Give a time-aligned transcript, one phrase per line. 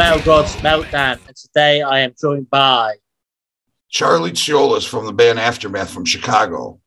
[0.00, 2.94] Metal Gods Meltdown, and today I am joined by
[3.90, 6.80] Charlie Tsiolis from the band Aftermath from Chicago.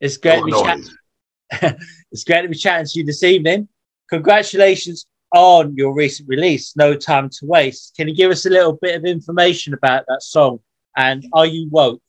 [0.00, 1.76] It's great, to be chat-
[2.10, 3.68] it's great to be chatting to you this evening.
[4.08, 5.04] Congratulations
[5.36, 7.94] on your recent release, No Time to Waste.
[7.94, 10.60] Can you give us a little bit of information about that song?
[10.96, 12.00] And are you woke?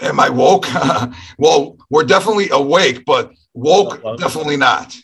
[0.00, 0.66] Am I woke?
[1.38, 4.18] well, we're definitely awake, but woke, woke.
[4.18, 4.96] definitely not.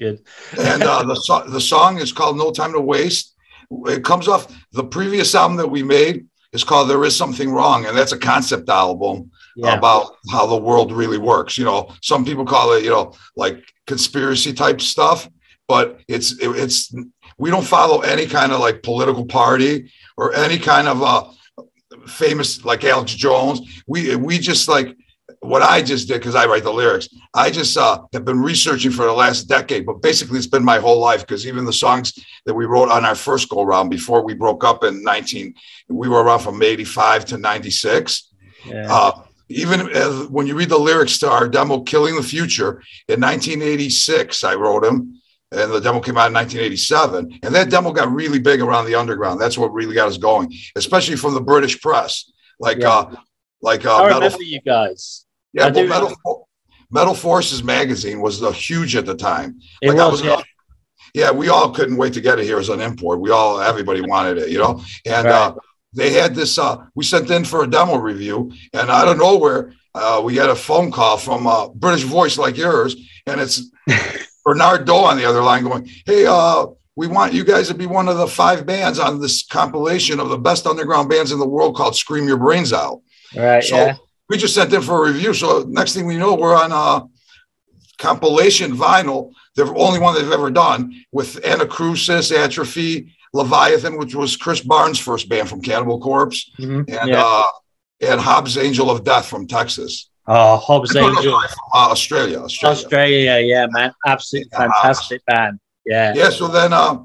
[0.00, 0.24] Good.
[0.58, 3.36] and uh, the, so- the song is called No Time to Waste.
[3.86, 7.86] It comes off the previous album that we made is called There Is Something Wrong.
[7.86, 9.76] And that's a concept album yeah.
[9.76, 11.56] about how the world really works.
[11.56, 15.28] You know, some people call it, you know, like conspiracy type stuff,
[15.68, 16.92] but it's, it, it's,
[17.38, 21.30] we don't follow any kind of like political party or any kind of uh,
[22.06, 23.82] famous like Alex Jones.
[23.86, 24.96] We, we just like,
[25.40, 27.08] what I just did because I write the lyrics.
[27.34, 30.78] I just uh, have been researching for the last decade, but basically it's been my
[30.78, 34.22] whole life because even the songs that we wrote on our first go round before
[34.22, 35.54] we broke up in 19,
[35.88, 38.28] we were around from 85 to 96.
[38.66, 38.86] Yeah.
[38.88, 43.20] Uh, even as, when you read the lyrics to our demo "Killing the Future" in
[43.20, 48.12] 1986, I wrote them, and the demo came out in 1987, and that demo got
[48.12, 49.40] really big around the underground.
[49.40, 52.30] That's what really got us going, especially from the British press.
[52.60, 52.90] Like, yeah.
[52.90, 53.16] uh,
[53.60, 55.26] like uh, I remember Metal, you guys.
[55.52, 56.48] Yeah, well, Metal,
[56.90, 59.60] Metal Forces magazine was the huge at the time.
[59.82, 60.42] It like was, was yeah.
[61.14, 61.30] yeah.
[61.30, 63.20] we all couldn't wait to get it here as an import.
[63.20, 64.82] We all, everybody wanted it, you know.
[65.06, 65.34] And right.
[65.34, 65.54] uh,
[65.92, 66.58] they had this.
[66.58, 70.50] Uh, we sent in for a demo review, and out of nowhere, uh, we had
[70.50, 73.70] a phone call from a British voice like yours, and it's
[74.44, 77.86] Bernard Doe on the other line going, "Hey, uh, we want you guys to be
[77.86, 81.48] one of the five bands on this compilation of the best underground bands in the
[81.48, 83.00] world called Scream Your Brains Out."
[83.34, 83.62] Right.
[83.64, 83.96] So yeah.
[84.30, 85.34] We just sent in for a review.
[85.34, 87.06] So next thing we know, we're on a
[87.98, 94.60] compilation vinyl, the only one they've ever done with Anacrusis, Atrophy, Leviathan, which was Chris
[94.60, 96.82] Barnes' first band from Cannibal Corpse, mm-hmm.
[96.88, 97.22] and yeah.
[97.24, 97.46] uh,
[98.02, 100.08] and Hobbs Angel of Death from Texas.
[100.26, 102.78] Oh, Hobbs Angel from uh, Australia, Australia.
[102.78, 105.58] Australia, yeah, man, absolutely yeah, fantastic band.
[105.84, 106.30] Yeah, yeah.
[106.30, 107.02] So then, uh,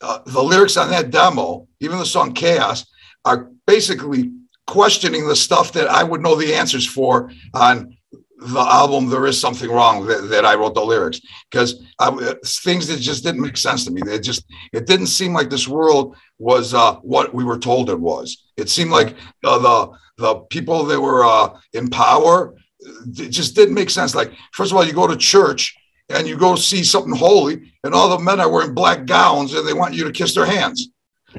[0.00, 2.86] uh, the lyrics on that demo, even the song "Chaos,"
[3.24, 4.32] are basically
[4.72, 7.94] questioning the stuff that I would know the answers for on
[8.38, 11.20] the album there is something wrong that, that i wrote the lyrics.
[11.50, 11.84] Because
[12.64, 14.00] things that just didn't make sense to me.
[14.06, 18.00] It just it didn't seem like this world was uh, what we were told it
[18.00, 18.44] was.
[18.56, 22.54] It seemed like uh, the the people that were uh, in power
[23.10, 24.14] just didn't make sense.
[24.14, 25.76] Like first of all you go to church
[26.08, 29.68] and you go see something holy and all the men are wearing black gowns and
[29.68, 30.88] they want you to kiss their hands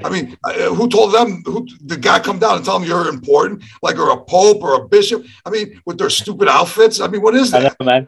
[0.02, 1.42] I mean, uh, who told them?
[1.44, 4.74] Who the guy come down and tell them you're important, like or a pope or
[4.74, 5.24] a bishop?
[5.44, 7.00] I mean, with their stupid outfits.
[7.00, 7.62] I mean, what is that?
[7.80, 8.06] Know.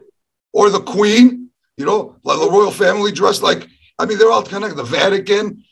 [0.53, 3.67] Or the queen, you know, like the royal family dressed like.
[3.99, 4.75] I mean, they're all connected.
[4.75, 5.63] The Vatican,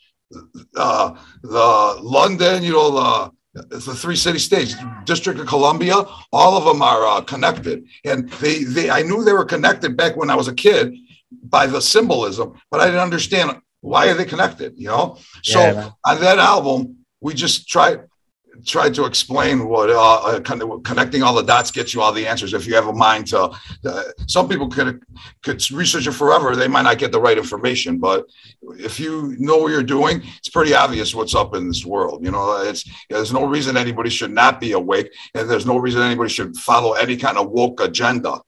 [0.76, 3.32] uh, the London, you know, the
[3.68, 5.94] the three city states, District of Columbia,
[6.32, 7.86] all of them are uh, connected.
[8.04, 10.94] And they, they, I knew they were connected back when I was a kid
[11.42, 14.74] by the symbolism, but I didn't understand why are they connected?
[14.76, 15.18] You know.
[15.42, 18.00] So yeah, on that album, we just tried
[18.64, 22.12] tried to explain what uh, uh, kind of connecting all the dots gets you all
[22.12, 22.54] the answers.
[22.54, 23.50] If you have a mind to,
[23.84, 25.02] uh, some people could
[25.44, 26.56] could research it forever.
[26.56, 28.26] They might not get the right information, but
[28.88, 32.24] if you know what you're doing, it's pretty obvious what's up in this world.
[32.24, 36.02] You know, it's there's no reason anybody should not be awake, and there's no reason
[36.02, 38.40] anybody should follow any kind of woke agenda.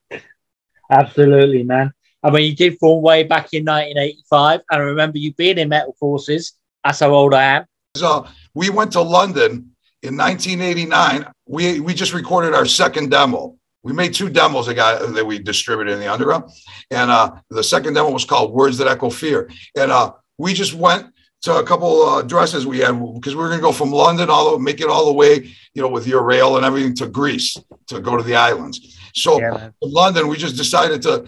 [0.90, 1.92] Absolutely, man.
[2.28, 4.60] I mean, you did form way back in 1985.
[4.70, 6.52] And I remember you being in Metal Forces.
[6.84, 7.64] That's how old I am.
[7.96, 11.26] So we went to London in 1989.
[11.46, 13.56] We, we just recorded our second demo.
[13.82, 16.50] We made two demos that, got, that we distributed in the underground.
[16.90, 19.50] And uh, the second demo was called Words That Echo Fear.
[19.76, 21.06] And uh, we just went
[21.42, 24.28] to a couple uh, dresses we had because we were going to go from London
[24.28, 27.06] all the make it all the way, you know, with your rail and everything to
[27.06, 27.56] Greece
[27.86, 28.98] to go to the islands.
[29.14, 31.26] So yeah, in London, we just decided to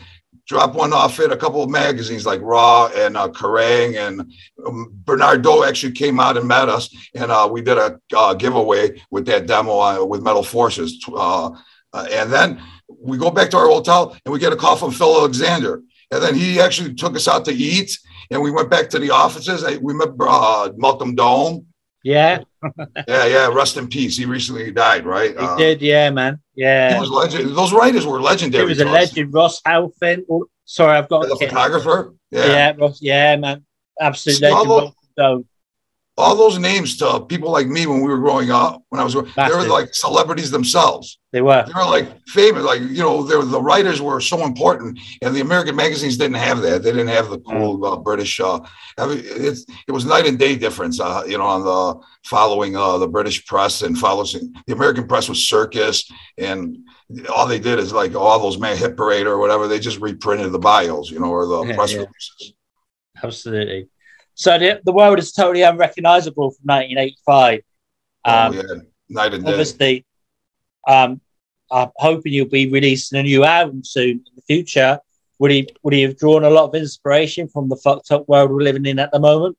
[0.51, 4.33] drop one off at a couple of magazines like Raw and uh, Kerrang and
[4.67, 8.35] um, Bernard Doe actually came out and met us and uh, we did a uh,
[8.35, 11.01] giveaway with that demo uh, with Metal Forces.
[11.07, 11.51] Uh,
[11.93, 12.61] uh, and then
[13.01, 15.83] we go back to our hotel and we get a call from Phil Alexander.
[16.11, 17.97] And then he actually took us out to eat
[18.33, 19.63] and we went back to the offices.
[19.79, 21.65] We met uh, Malcolm Dome
[22.03, 22.41] yeah.
[23.09, 23.49] yeah, yeah.
[23.53, 24.17] Rest in peace.
[24.17, 25.31] He recently died, right?
[25.33, 26.41] He uh, did, yeah, man.
[26.61, 26.93] Yeah.
[26.93, 27.57] He was legend.
[27.57, 28.65] Those writers were legendary.
[28.65, 29.33] He was a legend.
[29.33, 30.25] Ross Halfin.
[30.31, 32.15] Oh, sorry, I've got the photographer.
[32.31, 32.47] Yeah.
[32.47, 33.65] Yeah, Ross, yeah, man.
[33.99, 34.93] Absolute legend.
[36.21, 39.15] All those names to people like me when we were growing up, when I was,
[39.15, 41.19] they were like celebrities themselves.
[41.33, 41.65] They were.
[41.67, 42.65] They were like famous.
[42.65, 46.61] Like you know, were, the writers were so important, and the American magazines didn't have
[46.63, 46.83] that.
[46.83, 48.41] They didn't have the cool uh, British.
[48.41, 48.61] Uh,
[48.99, 51.01] it was night and day difference.
[51.01, 55.29] Uh, you know, on the following uh, the British press and following the American press
[55.29, 56.77] was circus, and
[57.33, 59.69] all they did is like all those man hit parade or whatever.
[59.69, 61.99] They just reprinted the bios, you know, or the yeah, press yeah.
[61.99, 62.55] releases.
[63.23, 63.89] Absolutely.
[64.41, 67.61] So the, the world is totally unrecognizable from 1985.
[68.25, 68.81] Um, oh, yeah.
[69.11, 69.51] Night and day.
[69.51, 70.07] Obviously,
[70.89, 71.21] um,
[71.71, 74.99] I'm hoping you'll be releasing a new album soon in the future.
[75.41, 78.51] Would he would he have drawn a lot of inspiration from the fucked up world
[78.51, 79.59] we're living in at the moment?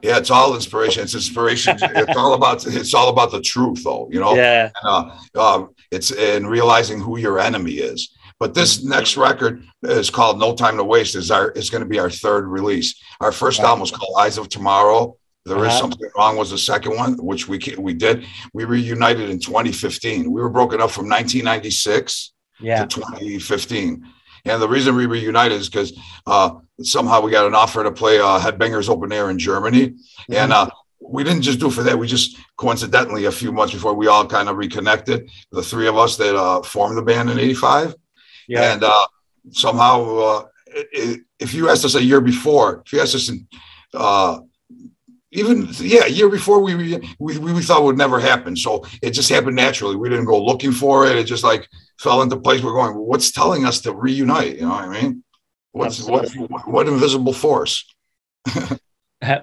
[0.00, 1.02] Yeah, it's all inspiration.
[1.02, 1.78] It's inspiration.
[1.82, 4.08] it's all about it's all about the truth, though.
[4.12, 4.36] You know.
[4.36, 4.70] Yeah.
[4.84, 8.14] And, uh, uh, it's in realizing who your enemy is.
[8.40, 11.14] But this next record is called No Time to Waste.
[11.14, 13.00] is our is going to be our third release.
[13.20, 15.16] Our first album was called Eyes of Tomorrow.
[15.44, 15.66] There uh-huh.
[15.66, 18.24] is something wrong was the second one, which we we did.
[18.54, 20.30] We reunited in 2015.
[20.32, 22.84] We were broken up from 1996 yeah.
[22.84, 24.06] to 2015.
[24.46, 28.18] And the reason we reunited is because uh, somehow we got an offer to play
[28.18, 29.88] uh, Headbangers Open Air in Germany.
[29.88, 30.32] Mm-hmm.
[30.32, 30.70] And uh,
[31.00, 31.98] we didn't just do it for that.
[31.98, 35.30] We just coincidentally, a few months before, we all kind of reconnected.
[35.50, 37.94] The three of us that uh, formed the band in '85,
[38.50, 38.72] yeah.
[38.72, 39.06] and uh,
[39.50, 40.44] somehow, uh,
[41.38, 43.46] if you asked us a year before, if you asked us in,
[43.94, 44.40] uh,
[45.32, 48.56] even yeah, a year before, we, we we thought would never happen.
[48.56, 49.94] So it just happened naturally.
[49.94, 51.16] We didn't go looking for it.
[51.16, 51.68] It just like
[52.00, 52.62] fell into place.
[52.62, 52.96] We're going.
[52.96, 54.56] What's telling us to reunite?
[54.56, 55.24] You know what I mean?
[55.70, 56.28] What's what,
[56.66, 57.84] what invisible force?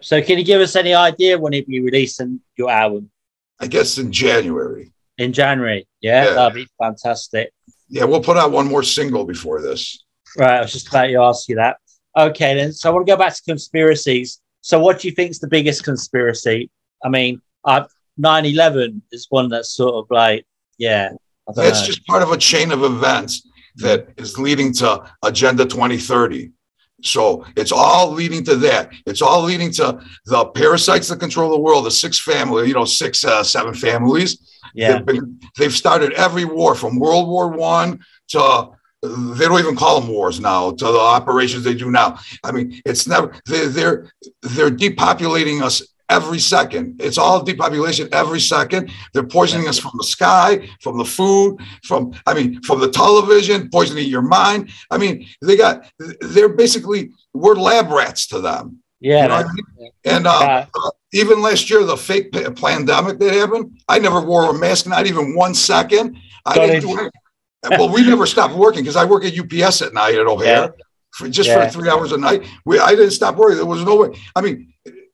[0.01, 3.11] So, can you give us any idea when you'll be releasing your album?
[3.59, 4.91] I guess in January.
[5.19, 6.33] In January, yeah, yeah.
[6.33, 7.51] that'd be fantastic.
[7.89, 10.03] Yeah, we'll put out one more single before this.
[10.37, 11.77] Right, I was just about to ask you that.
[12.15, 12.73] Okay, then.
[12.73, 14.41] So I want to go back to conspiracies.
[14.61, 16.69] So, what do you think is the biggest conspiracy?
[17.03, 17.85] I mean, uh,
[18.19, 20.45] 9/11 is one that's sort of like,
[20.77, 21.11] yeah,
[21.55, 23.47] it's just part of a chain of events
[23.77, 26.51] that is leading to Agenda 2030.
[27.03, 28.91] So it's all leading to that.
[29.05, 32.85] It's all leading to the parasites that control the world, the six family, you know,
[32.85, 34.59] six, uh, seven families.
[34.73, 34.93] Yeah.
[34.93, 37.99] They've, been, they've started every war from World War One
[38.29, 38.71] to
[39.01, 42.17] they don't even call them wars now to the operations they do now.
[42.43, 44.11] I mean, it's never they're they're,
[44.41, 47.01] they're depopulating us every second.
[47.01, 48.91] It's all depopulation every second.
[49.13, 53.69] They're poisoning us from the sky, from the food, from I mean, from the television,
[53.69, 54.69] poisoning your mind.
[54.91, 55.85] I mean, they got
[56.21, 58.83] they're basically we're lab rats to them.
[58.99, 59.23] Yeah.
[59.23, 59.91] You know I mean?
[60.05, 64.53] And uh, uh, even last year, the fake pandemic that happened, I never wore a
[64.53, 66.17] mask, not even one second.
[66.45, 67.13] I didn't do it.
[67.71, 70.61] well, we never stopped working because I work at UPS at night at O'Hare.
[70.61, 70.67] Yeah.
[71.13, 71.65] For, just yeah.
[71.65, 73.57] for three hours a night, we I didn't stop working.
[73.57, 74.19] There was no way.
[74.35, 74.71] I mean,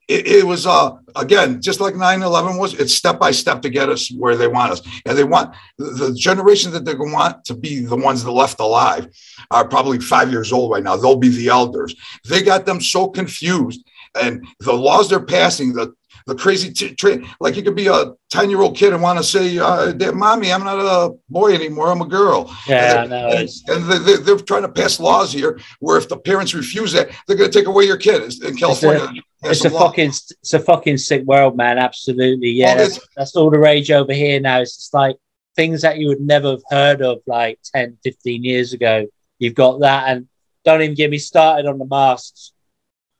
[0.08, 3.90] it, it, was uh, again just like 9-11 was it's step by step to get
[3.90, 4.82] us where they want us.
[5.06, 8.60] And they want the, generation that they going want to be the ones that left
[8.60, 9.08] alive
[9.52, 10.96] are probably five years old right now.
[10.98, 11.96] They'll be the elders.
[12.28, 13.88] They got them so confused
[14.22, 15.94] and the laws they're passing the
[16.26, 19.18] the crazy t- tra- like you could be a 10 year old kid and want
[19.18, 22.56] to say uh, mommy i'm not a boy anymore i'm a girl.
[22.68, 26.18] Yeah and, no, and, and they, they're trying to pass laws here where if the
[26.18, 29.10] parents refuse that they're going to take away your kid in california
[29.46, 33.50] it's a, a fucking it's a fucking sick world man absolutely yeah that's, that's all
[33.50, 35.18] the rage over here now it's just like
[35.56, 39.06] things that you would never have heard of like 10 15 years ago
[39.40, 40.28] you've got that and
[40.66, 42.54] don't even get me started on the masks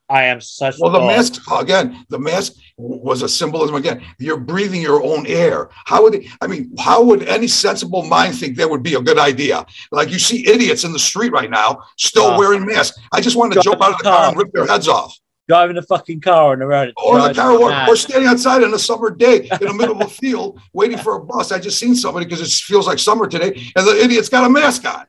[0.10, 0.76] I am such.
[0.80, 2.06] Well, the mask again.
[2.10, 4.04] The mask was a symbolism again.
[4.20, 5.70] You're breathing your own air.
[5.72, 6.72] How would I mean?
[6.78, 9.66] How would any sensible mind think that would be a good idea?
[9.92, 13.00] Like you see idiots in the street right now still uh, wearing masks.
[13.12, 15.18] I just want to jump out of the car and rip their heads off.
[15.54, 16.94] Driving a fucking car on the road.
[16.98, 20.02] Or the car, or, or, standing outside on a summer day in the middle of
[20.02, 21.52] a field waiting for a bus.
[21.52, 24.50] I just seen somebody because it feels like summer today, and the idiot's got a
[24.50, 25.06] mask on.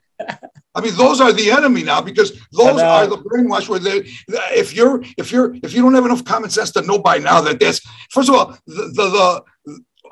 [0.74, 3.70] I mean, those are the enemy now because those are the brainwash.
[3.70, 4.06] Where they,
[4.54, 7.40] if you're, if you're, if you don't have enough common sense to know by now
[7.40, 9.44] that that's first of all the the, the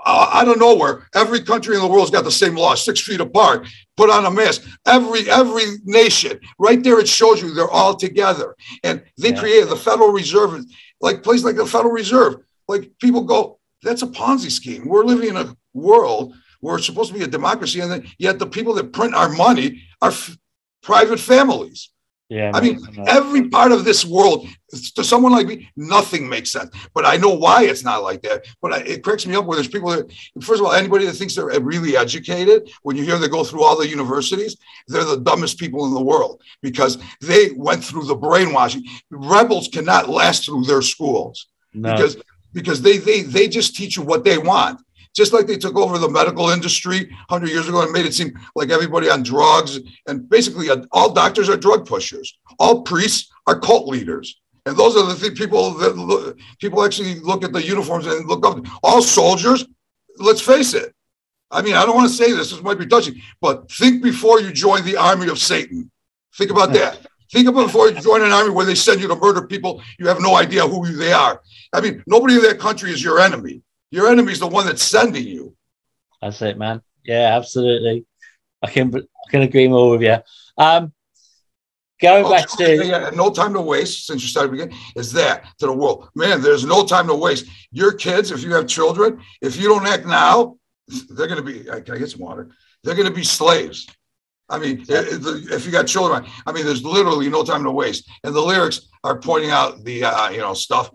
[0.07, 3.67] out of nowhere, every country in the world's got the same law, six feet apart.
[3.97, 4.63] Put on a mask.
[4.87, 9.41] Every every nation, right there, it shows you they're all together, and they yeah.
[9.41, 10.65] created the Federal Reserve,
[11.01, 12.37] like place like the Federal Reserve.
[12.69, 14.87] Like people go, that's a Ponzi scheme.
[14.87, 18.47] We're living in a world we're supposed to be a democracy, and then, yet the
[18.47, 20.39] people that print our money are f-
[20.83, 21.91] private families.
[22.33, 24.49] Yeah, I mean, every part of this world,
[24.95, 26.75] to someone like me, nothing makes sense.
[26.95, 28.47] But I know why it's not like that.
[28.63, 30.11] But I, it cracks me up where there's people that,
[30.41, 33.63] first of all, anybody that thinks they're really educated, when you hear they go through
[33.63, 34.57] all the universities,
[34.89, 38.83] they're the dumbest people in the world because they went through the brainwashing.
[39.11, 41.93] Rebels cannot last through their schools no.
[41.93, 42.17] because
[42.55, 44.81] because they they they just teach you what they want.
[45.15, 48.33] Just like they took over the medical industry 100 years ago and made it seem
[48.55, 53.89] like everybody on drugs and basically all doctors are drug pushers, all priests are cult
[53.89, 54.41] leaders.
[54.65, 58.27] And those are the th- people that look, people actually look at the uniforms and
[58.29, 58.65] look up.
[58.83, 59.67] All soldiers,
[60.19, 60.95] let's face it.
[61.51, 64.41] I mean, I don't want to say this, this might be touching, but think before
[64.41, 65.91] you join the army of Satan.
[66.37, 66.99] Think about that.
[67.31, 70.07] Think about before you join an army where they send you to murder people, you
[70.07, 71.43] have no idea who they are.
[71.73, 73.63] I mean, nobody in that country is your enemy.
[73.93, 75.55] Your enemy's the one that's sending you.
[76.21, 76.81] That's it, man.
[77.05, 78.07] Yeah, absolutely.
[78.63, 80.17] I can I can agree more with you.
[80.57, 80.93] Um,
[82.01, 85.45] going oh, back to yeah, no time to waste since you started again is that
[85.59, 89.21] to the world man there's no time to waste your kids if you have children
[89.41, 90.57] if you don't act now
[91.11, 92.51] they're going to be can i get some water
[92.83, 93.87] they're going to be slaves
[94.49, 98.35] i mean if you got children i mean there's literally no time to waste and
[98.35, 100.91] the lyrics are pointing out the uh, you know stuff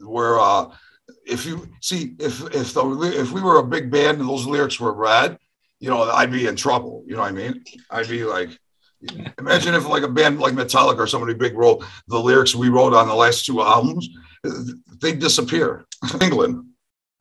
[0.00, 0.66] where uh
[1.30, 4.80] if you see if if the if we were a big band and those lyrics
[4.80, 5.38] were read
[5.78, 8.50] you know i'd be in trouble you know what i mean i'd be like
[9.38, 12.92] Imagine if like a band like Metallica or somebody big wrote the lyrics we wrote
[12.92, 14.08] on the last two albums,
[15.00, 15.86] they'd disappear.
[16.20, 16.66] England.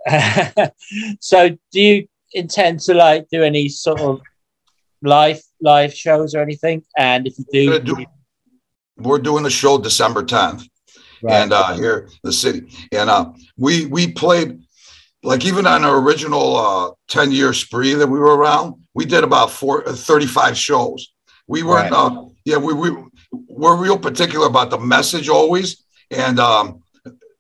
[1.21, 4.21] so do you intend to like do any sort of
[5.01, 6.83] live live shows or anything?
[6.97, 8.05] And if you do, do
[8.97, 10.67] we're doing a show December 10th.
[11.21, 11.33] Right.
[11.35, 12.69] And uh here in the city.
[12.91, 14.61] And uh we we played
[15.23, 19.23] like even on our original uh 10 year spree that we were around, we did
[19.23, 21.11] about four, uh, 35 shows
[21.49, 22.11] we weren't, right.
[22.11, 22.95] uh, yeah, we, we,
[23.31, 25.83] we're real particular about the message always.
[26.11, 26.83] And um,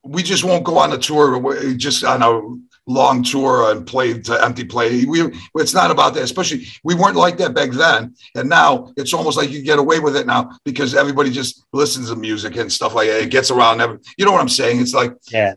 [0.03, 2.41] we just won't go on a tour, just on a
[2.89, 5.05] long tour and play to empty play.
[5.05, 8.15] We, it's not about that, especially we weren't like that back then.
[8.35, 12.09] And now it's almost like you get away with it now because everybody just listens
[12.09, 13.21] to music and stuff like that.
[13.21, 13.79] It gets around.
[13.79, 14.81] Every, you know what I'm saying?
[14.81, 15.53] It's like, yeah,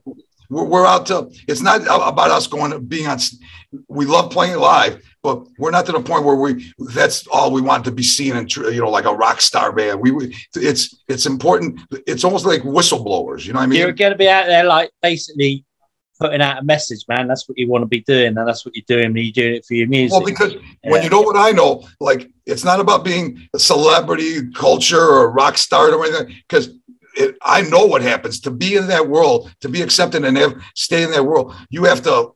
[0.51, 3.19] we're, we're out to, it's not about us going, to being on,
[3.89, 7.63] we love playing live, but we're not to the point where we that's all we
[7.63, 11.27] want to be seen and you know like a rock star band we it's it's
[11.27, 14.47] important it's almost like whistleblowers you know what i mean you're going to be out
[14.47, 15.65] there like basically
[16.23, 18.75] putting out a message man that's what you want to be doing and that's what
[18.75, 20.91] you're doing you're doing it for your music well because yeah.
[20.91, 25.25] when you know what i know like it's not about being a celebrity culture or
[25.25, 26.71] a rock star or anything because
[27.43, 31.03] I know what happens to be in that world, to be accepted and have, stay
[31.03, 31.55] in that world.
[31.69, 32.33] You have to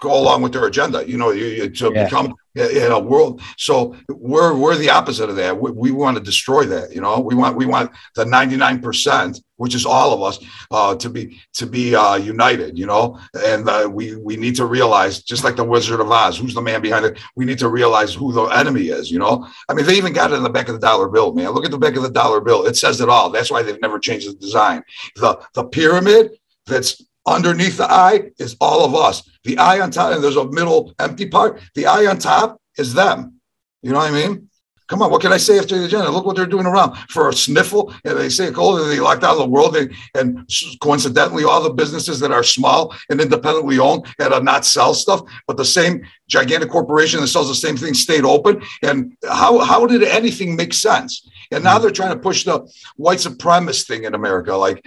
[0.00, 1.08] go along with their agenda.
[1.08, 2.04] You know, you, you to yeah.
[2.04, 3.40] become in a world.
[3.56, 5.58] So we're we're the opposite of that.
[5.58, 6.92] We, we, want to destroy that.
[6.94, 10.44] You know, we want we want the ninety nine percent, which is all of us,
[10.70, 12.78] uh, to be to be uh, united.
[12.78, 16.38] You know, and uh, we we need to realize, just like the Wizard of Oz,
[16.38, 17.18] who's the man behind it.
[17.36, 19.10] We need to realize who the enemy is.
[19.10, 21.32] You know, I mean, they even got it in the back of the dollar bill.
[21.32, 22.66] Man, look at the back of the dollar bill.
[22.66, 23.30] It says it all.
[23.30, 24.82] That's why they've never changed the design.
[25.16, 29.28] The the pyramid that's Underneath the eye is all of us.
[29.44, 31.60] The eye on top, and there's a middle empty part.
[31.74, 33.40] The eye on top is them.
[33.82, 34.48] You know what I mean?
[34.88, 36.10] Come on, what can I say after the agenda?
[36.10, 37.92] Look what they're doing around for a sniffle.
[38.06, 39.74] And they say, oh, they locked out of the world.
[39.74, 40.48] They, and
[40.80, 45.20] coincidentally, all the businesses that are small and independently owned had to not sell stuff,
[45.46, 48.62] but the same gigantic corporation that sells the same thing stayed open.
[48.82, 51.28] And how, how did anything make sense?
[51.50, 51.82] And now mm.
[51.82, 52.66] they're trying to push the
[52.96, 54.56] white supremacist thing in America.
[54.56, 54.82] Like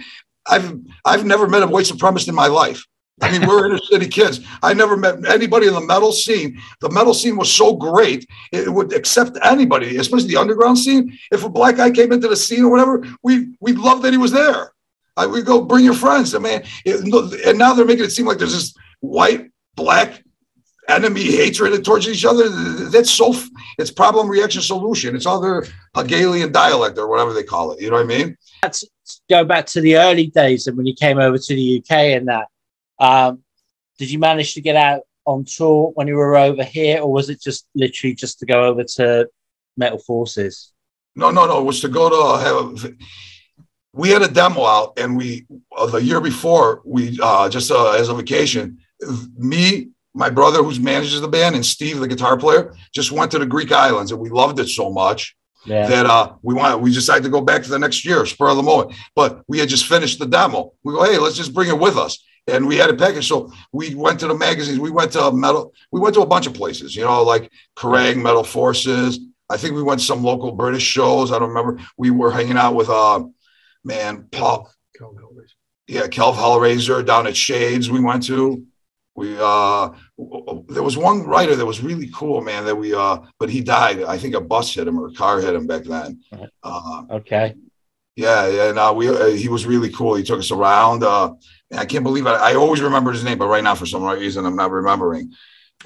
[0.46, 2.84] I've I've never met a white supremacist in my life.
[3.20, 4.40] I mean, we're inner city kids.
[4.62, 6.60] I never met anybody in the metal scene.
[6.80, 11.16] The metal scene was so great; it would accept anybody, especially the underground scene.
[11.30, 14.18] If a black guy came into the scene or whatever, we we loved that he
[14.18, 14.72] was there.
[15.16, 16.34] I, we go bring your friends.
[16.34, 20.24] I mean, it, and now they're making it seem like there's this white black
[20.88, 22.48] enemy hatred towards each other.
[22.48, 23.34] That's so.
[23.78, 25.14] It's problem reaction solution.
[25.14, 27.80] It's other Hegelian dialect or whatever they call it.
[27.80, 28.36] You know what I mean?
[28.62, 28.84] That's
[29.28, 32.28] go back to the early days and when you came over to the UK and
[32.28, 32.48] that.
[32.98, 33.42] Um,
[33.98, 37.30] did you manage to get out on tour when you were over here, or was
[37.30, 39.28] it just literally just to go over to
[39.76, 40.72] Metal Forces?
[41.14, 41.60] No, no, no.
[41.60, 42.84] It was to go to have.
[42.84, 42.96] A,
[43.94, 47.92] We had a demo out, and we uh, the year before we uh, just uh,
[47.92, 48.78] as a vacation.
[49.36, 53.38] Me, my brother, who manages the band, and Steve, the guitar player, just went to
[53.38, 55.86] the Greek islands, and we loved it so much yeah.
[55.86, 58.56] that uh, we want we decided to go back to the next year, spur of
[58.56, 58.96] the moment.
[59.14, 60.72] But we had just finished the demo.
[60.82, 62.22] We go, hey, let's just bring it with us.
[62.48, 63.28] And we had a package.
[63.28, 64.80] So we went to the magazines.
[64.80, 65.72] We went to metal.
[65.92, 69.20] We went to a bunch of places, you know, like Kerrang, Metal Forces.
[69.48, 71.30] I think we went to some local British shows.
[71.30, 71.80] I don't remember.
[71.96, 73.24] We were hanging out with uh
[73.84, 74.70] man, Paul.
[75.86, 77.90] Yeah, Kelv Hellraiser down at Shades.
[77.90, 78.66] We went to.
[79.14, 79.90] We uh
[80.68, 82.64] there was one writer that was really cool, man.
[82.64, 84.02] That we uh, but he died.
[84.02, 86.20] I think a bus hit him or a car hit him back then.
[86.62, 87.54] Uh, okay.
[88.16, 88.72] Yeah, yeah.
[88.72, 90.14] No, we uh, he was really cool.
[90.14, 91.02] He took us around.
[91.02, 91.34] Uh,
[91.74, 92.30] I can't believe it.
[92.30, 95.32] I always remember his name, but right now for some reason I'm not remembering.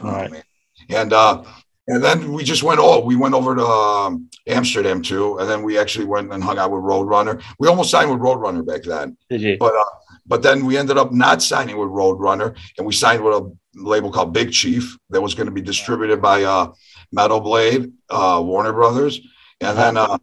[0.03, 0.31] All right.
[0.33, 0.41] Oh,
[0.91, 1.43] and uh,
[1.89, 2.81] and then we just went.
[2.81, 6.59] all we went over to um, Amsterdam too, and then we actually went and hung
[6.59, 7.43] out with Roadrunner.
[7.59, 9.17] We almost signed with Roadrunner back then.
[9.31, 9.57] Did you?
[9.59, 9.85] But uh,
[10.27, 14.11] but then we ended up not signing with Roadrunner, and we signed with a label
[14.11, 16.73] called Big Chief that was going to be distributed by uh,
[17.13, 19.21] Metal Blade, uh, Warner Brothers,
[19.61, 20.19] and then uh,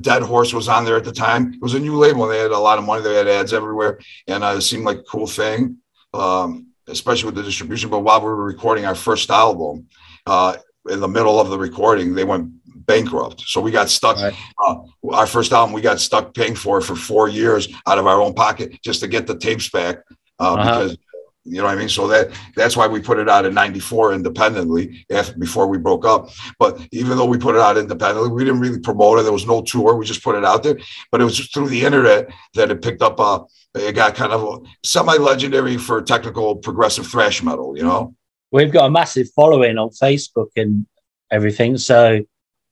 [0.00, 1.54] Dead Horse was on there at the time.
[1.54, 2.24] It was a new label.
[2.24, 3.02] and They had a lot of money.
[3.02, 5.78] They had ads everywhere, and uh, it seemed like a cool thing,
[6.12, 7.90] um, especially with the distribution.
[7.90, 9.86] But while we were recording our first album,
[10.26, 10.56] uh,
[10.90, 12.50] in the middle of the recording, they went
[12.86, 13.40] bankrupt.
[13.42, 14.16] So we got stuck.
[14.16, 14.34] Right.
[14.64, 14.76] Uh,
[15.10, 18.20] our first album, we got stuck paying for it for four years out of our
[18.20, 19.98] own pocket just to get the tapes back
[20.38, 20.64] uh, uh-huh.
[20.64, 20.98] because
[21.46, 21.90] you know what I mean?
[21.90, 26.06] So that that's why we put it out in 94 independently after before we broke
[26.06, 26.30] up.
[26.58, 29.24] But even though we put it out independently, we didn't really promote it.
[29.24, 29.94] There was no tour.
[29.94, 30.78] We just put it out there.
[31.12, 34.64] But it was through the internet that it picked up uh it got kind of
[34.84, 38.14] semi-legendary for technical progressive thrash metal, you know.
[38.54, 40.86] We've got a massive following on Facebook and
[41.30, 41.76] everything.
[41.76, 42.24] So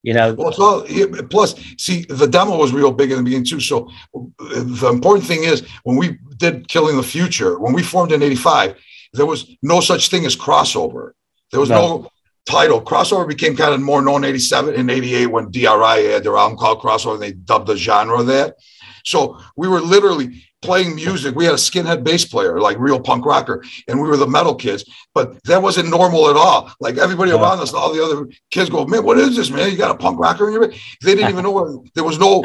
[0.05, 0.35] you know.
[0.35, 0.83] Well all
[1.31, 3.91] plus see the demo was real big in the beginning too so
[4.39, 8.77] the important thing is when we did killing the future when we formed in 85
[9.13, 11.13] there was no such thing as crossover.
[11.51, 12.09] There was no, no.
[12.47, 12.81] title.
[12.81, 15.99] Crossover became kind of more known in 87 and 88 when D.R.I.
[15.99, 18.57] had their album called crossover and they dubbed the genre that
[19.05, 21.35] so we were literally playing music.
[21.35, 24.55] We had a skinhead bass player, like real punk rocker, and we were the metal
[24.55, 24.85] kids.
[25.15, 26.73] But that wasn't normal at all.
[26.81, 29.71] Like everybody around us, all the other kids go, "Man, what is this, man?
[29.71, 30.81] You got a punk rocker in your?" Band?
[31.03, 32.45] They didn't even know there was no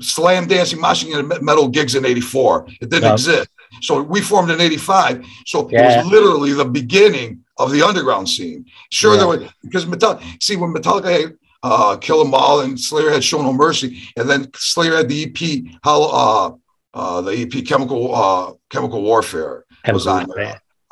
[0.00, 2.66] slam dancing, moshing and metal gigs in '84.
[2.80, 3.12] It didn't no.
[3.14, 3.48] exist.
[3.82, 5.24] So we formed in '85.
[5.46, 5.80] So yeah.
[5.80, 8.66] it was literally the beginning of the underground scene.
[8.90, 9.18] Sure, yeah.
[9.18, 10.42] there were because Metallica.
[10.42, 14.50] See, when Metallica uh, Kill 'Em All and Slayer had Show No Mercy, and then
[14.54, 16.50] Slayer had the EP How uh,
[16.94, 20.26] uh, the EP Chemical uh, Chemical Warfare Chemical was on.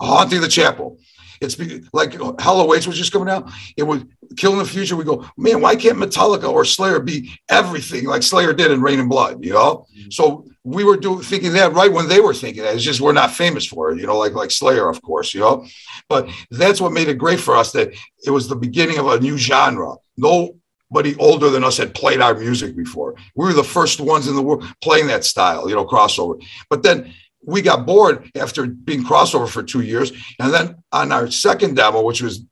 [0.00, 0.98] Haunting the Chapel.
[1.40, 1.58] It's
[1.92, 3.50] like Hell Awaits was just coming out.
[3.76, 4.04] It was
[4.36, 4.96] Killing the Future.
[4.96, 9.00] We go, man, why can't Metallica or Slayer be everything like Slayer did in Reign
[9.00, 9.44] in Blood?
[9.44, 10.10] You know, mm-hmm.
[10.10, 12.74] so we were doing thinking that right when they were thinking that.
[12.74, 15.40] It's just we're not famous for it, you know, like like Slayer, of course, you
[15.40, 15.66] know.
[16.08, 17.92] But that's what made it great for us that
[18.24, 19.96] it was the beginning of a new genre.
[20.16, 20.56] No
[20.92, 23.14] nobody older than us had played our music before.
[23.34, 26.42] We were the first ones in the world playing that style, you know, crossover.
[26.68, 30.12] But then we got bored after being crossover for two years.
[30.38, 32.44] And then on our second demo, which was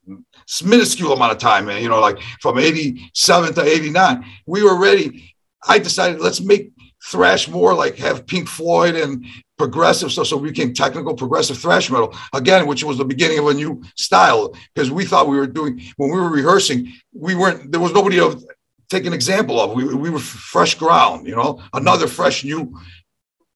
[0.64, 5.34] minuscule amount of time, you know, like from 87 to 89, we were ready.
[5.68, 6.72] I decided let's make
[7.04, 9.24] thrash more like have Pink Floyd and
[9.56, 10.26] progressive stuff.
[10.26, 13.82] So we became technical progressive thrash metal again, which was the beginning of a new
[13.96, 17.92] style because we thought we were doing when we were rehearsing, we weren't there was
[17.92, 18.40] nobody to
[18.88, 19.72] take an example of.
[19.72, 22.78] We, we were fresh ground, you know, another fresh new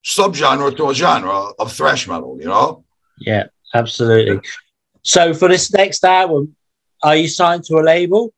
[0.04, 2.85] subgenre to a genre of thrash metal, you know?
[3.18, 4.40] Yeah, absolutely.
[5.02, 6.54] So for this next album,
[7.02, 8.33] are you signed to a label?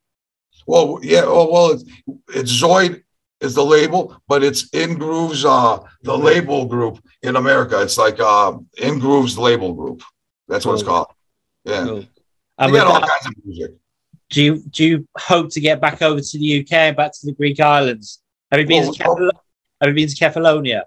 [0.65, 1.25] Well, yeah.
[1.25, 1.83] Well, well it's,
[2.33, 3.03] it's Zoid
[3.41, 6.23] is the label, but it's INgrooves, uh, the mm-hmm.
[6.23, 7.81] label group in America.
[7.81, 10.03] It's like uh, INgrooves label group.
[10.47, 11.07] That's what it's called.
[11.63, 11.83] Yeah.
[11.83, 12.05] Cool.
[12.59, 13.71] And got all kinds of music.
[14.29, 17.33] Do you do you hope to get back over to the UK, back to the
[17.33, 18.21] Greek islands?
[18.51, 19.31] Have you been well, to Kefal-
[19.81, 20.81] Have you been to Kefalonia?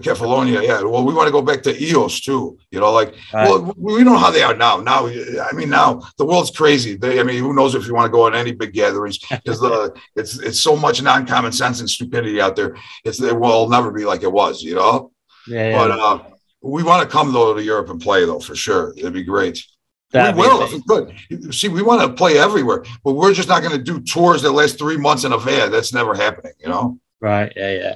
[0.00, 0.82] Kefalonia, yeah.
[0.82, 2.58] Well, we want to go back to Ios too.
[2.70, 3.48] You know, like, right.
[3.48, 4.78] well, we know how they are now.
[4.78, 6.96] Now, I mean, now the world's crazy.
[6.96, 9.60] They, I mean, who knows if you want to go on any big gatherings because
[9.60, 12.76] the it's it's so much non common sense and stupidity out there.
[13.04, 14.62] It's it will never be like it was.
[14.62, 15.12] You know.
[15.46, 15.70] Yeah.
[15.70, 15.78] yeah.
[15.78, 16.24] But uh,
[16.62, 18.94] we want to come though to Europe and play though for sure.
[18.96, 19.64] It'd be great.
[20.10, 21.54] That'd we will if we could.
[21.54, 24.52] See, we want to play everywhere, but we're just not going to do tours that
[24.52, 25.70] last three months in a van.
[25.70, 26.52] That's never happening.
[26.58, 26.98] You know.
[27.20, 27.52] Right.
[27.54, 27.72] Yeah.
[27.72, 27.94] Yeah.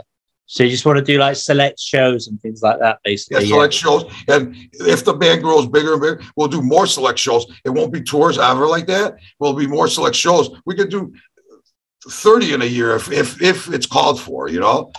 [0.50, 3.44] So you just want to do like select shows and things like that, basically.
[3.44, 3.78] Yeah, select yeah.
[3.78, 4.12] shows.
[4.28, 7.46] And if the band grows bigger and bigger, we'll do more select shows.
[7.66, 9.18] It won't be tours ever like that.
[9.38, 10.48] We'll be more select shows.
[10.64, 11.12] We could do
[12.08, 14.90] 30 in a year if if, if it's called for, you know.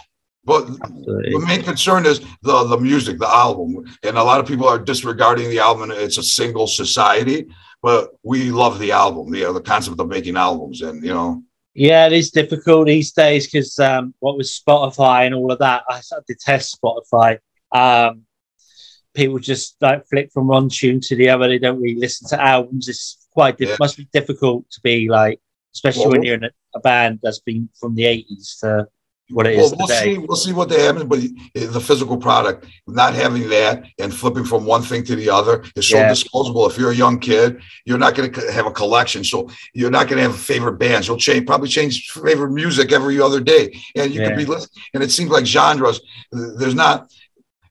[0.46, 1.32] But Absolutely.
[1.32, 3.86] the main concern is the the music, the album.
[4.04, 5.90] And a lot of people are disregarding the album.
[5.90, 7.48] It's a single society,
[7.82, 10.84] but we love the album, the, the concept of making albums.
[10.84, 11.42] And, you know,
[11.74, 15.84] yeah, it is difficult these days because um, what with Spotify and all of that,
[15.90, 17.40] I detest Spotify.
[17.72, 18.24] Um,
[19.14, 21.48] people just like flick from one tune to the other.
[21.48, 22.88] They don't really listen to albums.
[22.88, 23.78] It's quite diff- yeah.
[23.80, 25.40] must be difficult to be like,
[25.74, 28.88] especially well, when you're in a, a, band that's been from the eighties to
[29.32, 30.16] what it well, is we'll today.
[30.16, 30.18] see.
[30.18, 34.44] We'll see what they have, but eh, the physical product, not having that and flipping
[34.44, 36.10] from one thing to the other is so Yeah.
[36.10, 36.68] disposable.
[36.68, 40.08] If you're a young kid, you're not going to have a collection, so you're not
[40.08, 41.08] going to have favorite bands.
[41.08, 44.30] You'll change, probably change favorite music every other day, and you Yeah.
[44.30, 44.84] could be listening.
[44.94, 46.02] And it seems like genres.
[46.32, 47.12] There's not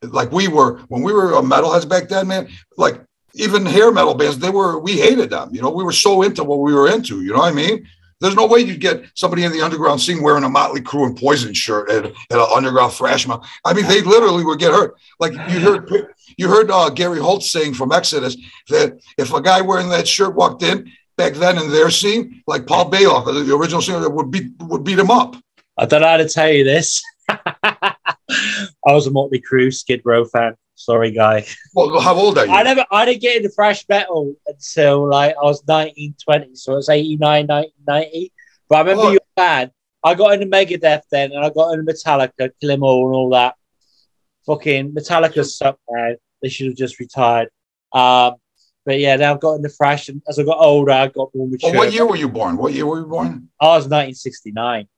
[0.02, 2.48] like we were when we were a metalheads back then, man.
[2.76, 3.02] Like
[3.34, 5.50] even hair metal bands, they were we hated them.
[5.52, 7.20] You know, we were so into what we were into.
[7.22, 7.86] You know what I mean?
[8.20, 11.16] There's no way you'd get somebody in the underground scene wearing a Motley Crue and
[11.16, 13.44] Poison shirt at, at an underground thrash metal.
[13.64, 14.96] I mean, they literally would get hurt.
[15.20, 18.36] Like you heard, you heard uh, Gary Holt saying from Exodus
[18.68, 22.66] that if a guy wearing that shirt walked in back then in their scene, like
[22.66, 25.36] Paul Baloff, the original singer, would beat would beat him up.
[25.76, 27.02] I don't know how to tell you this.
[27.28, 27.94] I
[28.86, 30.54] was a Motley Crue Skid Row fan.
[30.88, 31.44] Sorry, guy.
[31.74, 32.52] Well, how old are you?
[32.52, 36.54] I never, I didn't get into thrash metal until like I was 19, 20.
[36.54, 38.32] So it was 89, 90, 90.
[38.70, 39.10] But I remember Oh.
[39.10, 39.70] your band.
[40.02, 43.28] I got into Megadeth then, and I got into Metallica, Kill 'Em All, and all
[43.30, 43.56] that.
[44.46, 46.16] Fucking Metallica sucked, man.
[46.40, 47.48] They should have just retired.
[47.92, 48.36] Um,
[48.86, 51.48] but yeah, then I've got into thrash, and as I got older, I got more
[51.48, 51.70] mature.
[51.70, 52.56] Well, what year were you born?
[52.56, 53.50] What year were you born?
[53.60, 54.88] I was 1969.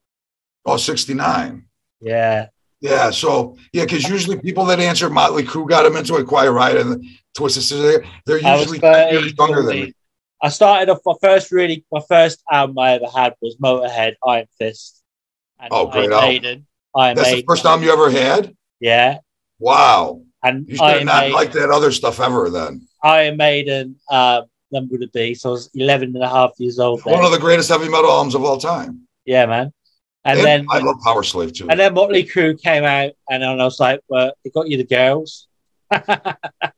[0.67, 1.65] Oh, 69.
[2.01, 2.47] Yeah.
[2.81, 6.51] Yeah, so yeah, because usually people that answer Motley Crue got them into it, Quiet
[6.51, 8.05] Riot and Twisted Sister.
[8.25, 9.93] They're usually 30, years younger than me.
[10.43, 14.47] I started off my first really my first album I ever had was Motorhead, Iron
[14.59, 15.03] Fist.
[15.59, 16.23] And Oh, great Iron.
[16.23, 16.67] Maiden.
[16.95, 17.41] Iron That's Maiden.
[17.41, 18.57] the first album you ever had.
[18.81, 19.19] Yeah.
[19.59, 22.49] Wow, And you should Iron not Maiden, liked that other stuff ever.
[22.49, 25.35] Then Iron Maiden, um, number to be.
[25.35, 27.03] So I was 11 and a half years old.
[27.05, 27.13] Then.
[27.13, 29.07] one of the greatest heavy metal albums of all time.
[29.27, 29.71] yeah, man.
[30.25, 31.69] And, And then I love Powerslave too.
[31.71, 34.77] and then Motley Crue came out, and then I was like, "Well, they got you
[34.77, 35.49] the girls."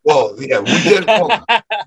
[0.05, 1.07] well, yeah, we did.
[1.07, 1.44] well,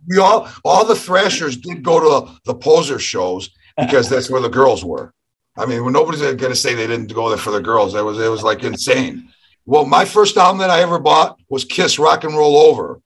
[0.08, 4.50] we all all the Thrashers did go to the poser shows because that's where the
[4.50, 5.14] girls were.
[5.58, 8.20] I mean, nobody's going to say they didn't go there for the girls, it was
[8.20, 9.30] it was like insane.
[9.66, 13.00] Well, my first album that I ever bought was Kiss Rock and Roll Over.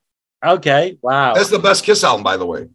[0.43, 1.33] okay, wow.
[1.33, 2.67] That's the best Kiss album, by the way.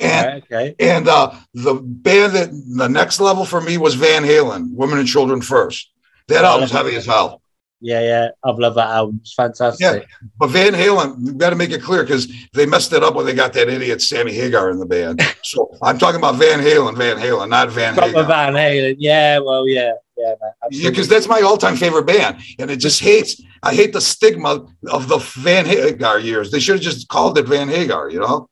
[0.00, 4.74] And okay, and uh, the band that the next level for me was Van Halen,
[4.74, 5.90] Women and Children First.
[6.28, 7.40] That album's heavy as hell.
[7.80, 8.28] yeah, yeah.
[8.44, 9.20] I've loved that album.
[9.22, 10.06] It's fantastic.
[10.36, 13.24] But Van Halen, you got to make it clear because they messed it up when
[13.24, 15.22] they got that idiot Sammy Hagar in the band.
[15.42, 18.26] So I'm talking about Van Halen, Van Halen, not Van Proper Hagar.
[18.26, 18.96] Van Halen.
[18.98, 20.52] Yeah, well, yeah, yeah, man.
[20.70, 23.40] Yeah, because that's my all-time favorite band, and it just hates.
[23.62, 26.50] I hate the stigma of the Van Hagar years.
[26.50, 28.10] They should have just called it Van Hagar.
[28.10, 28.50] You know.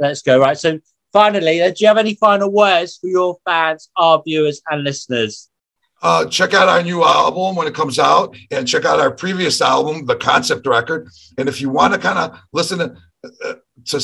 [0.00, 0.40] Let's go.
[0.40, 0.58] Right.
[0.58, 0.78] So
[1.12, 5.50] finally, uh, do you have any final words for your fans, our viewers, and listeners?
[6.04, 9.62] uh, check out our new album when it comes out and check out our previous
[9.62, 11.08] album, the concept record.
[11.38, 12.96] And if you want to kind of listen to,
[13.42, 13.54] uh,
[13.86, 14.00] to,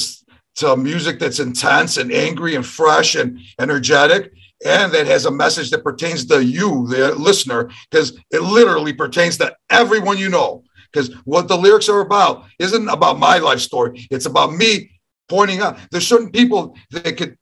[0.57, 4.33] to music that's intense and angry and fresh and energetic,
[4.65, 9.37] and that has a message that pertains to you, the listener, because it literally pertains
[9.39, 10.65] to everyone you know.
[10.91, 14.91] Because what the lyrics are about isn't about my life story, it's about me
[15.31, 17.37] pointing out there's certain people that could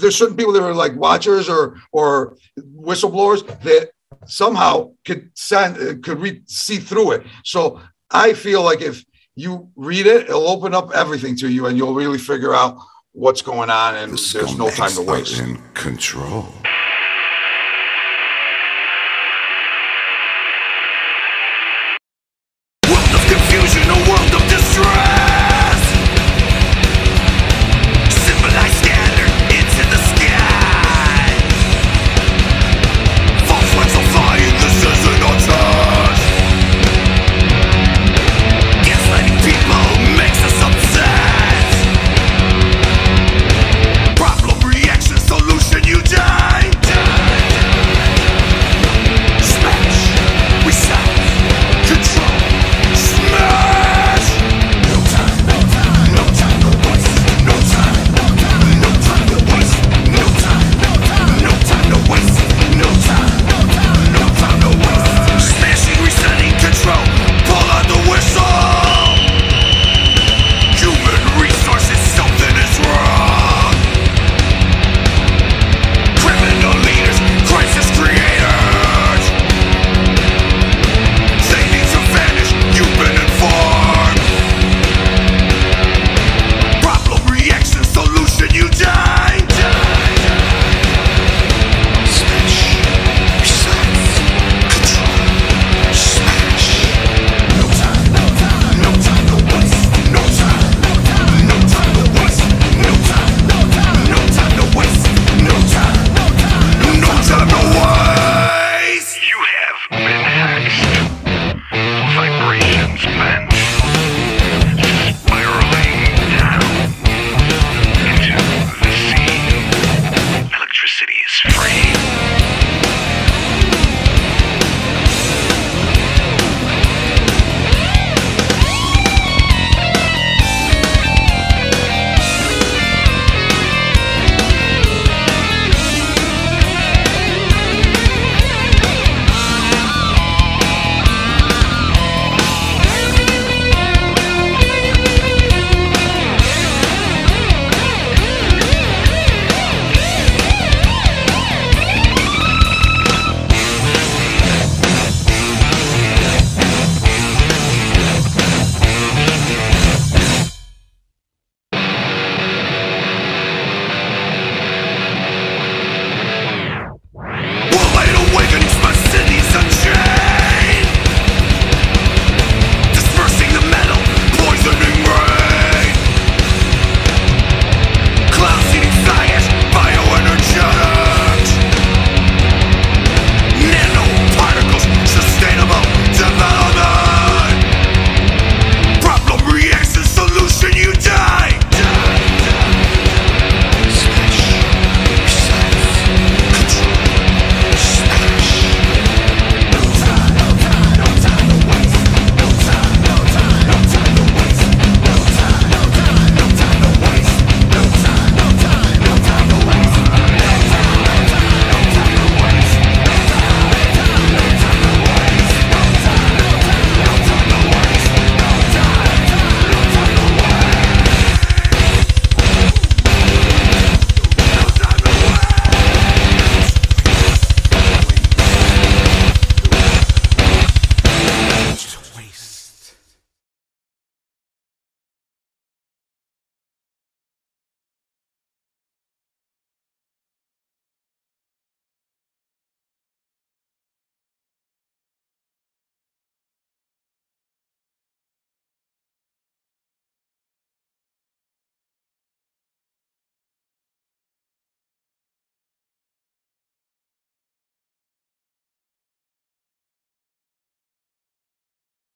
[0.00, 2.36] there's certain people that are like watchers or or
[2.88, 3.90] whistleblowers that
[4.26, 7.22] somehow could send could read see through it.
[7.44, 9.04] So I feel like if
[9.36, 12.76] you read it, it'll open up everything to you, and you'll really figure out
[13.12, 15.40] what's going on, and The there's no time to waste.
[15.40, 16.46] in control.